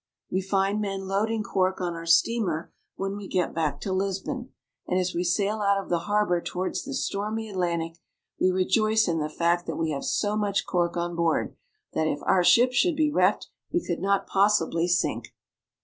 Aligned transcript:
We 0.31 0.41
find 0.41 0.81
men 0.81 1.07
loading 1.07 1.43
cork 1.43 1.79
on 1.79 1.93
our 1.93 2.07
steamer 2.07 2.73
when 2.95 3.15
we 3.15 3.27
get 3.27 3.53
back 3.53 3.79
to 3.81 3.93
Lisbon, 3.93 4.49
and 4.87 4.99
as 4.99 5.13
we 5.13 5.23
sail 5.23 5.57
out 5.59 5.77
of 5.77 5.89
the 5.91 5.99
harbor 6.09 6.41
towards 6.41 6.83
the 6.83 6.95
stormy 6.95 7.47
Atlantic 7.47 7.99
we 8.39 8.49
rejoice 8.49 9.07
in 9.07 9.19
the 9.19 9.29
fact 9.29 9.67
that 9.67 9.75
we 9.75 9.91
have 9.91 10.03
so 10.03 10.29
452 10.29 10.35
PORTUGAL. 10.35 10.47
much 10.47 10.65
cork 10.65 10.97
on 11.11 11.15
board 11.15 11.55
that, 11.93 12.07
if 12.07 12.19
our 12.23 12.43
ship 12.43 12.71
should 12.73 12.95
be 12.95 13.11
wrecked, 13.11 13.49
we 13.71 13.79
could 13.85 13.99
not 13.99 14.25
possibly 14.25 14.87
sink. 14.87 15.35